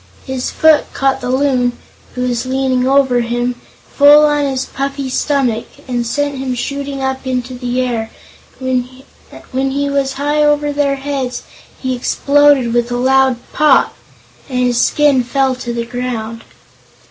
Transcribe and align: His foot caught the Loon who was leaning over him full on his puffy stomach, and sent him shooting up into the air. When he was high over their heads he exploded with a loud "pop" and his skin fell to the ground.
His 0.25 0.49
foot 0.49 0.91
caught 0.95 1.21
the 1.21 1.29
Loon 1.29 1.77
who 2.15 2.23
was 2.27 2.47
leaning 2.47 2.87
over 2.87 3.19
him 3.21 3.53
full 3.93 4.25
on 4.25 4.45
his 4.45 4.65
puffy 4.65 5.09
stomach, 5.11 5.67
and 5.87 6.07
sent 6.07 6.39
him 6.39 6.55
shooting 6.55 7.03
up 7.03 7.27
into 7.27 7.53
the 7.53 7.81
air. 7.81 8.09
When 8.57 8.81
he 8.81 9.89
was 9.91 10.13
high 10.13 10.43
over 10.43 10.73
their 10.73 10.95
heads 10.95 11.43
he 11.79 11.95
exploded 11.95 12.73
with 12.73 12.91
a 12.91 12.97
loud 12.97 13.37
"pop" 13.53 13.95
and 14.49 14.57
his 14.61 14.81
skin 14.81 15.21
fell 15.23 15.53
to 15.53 15.71
the 15.71 15.85
ground. 15.85 16.45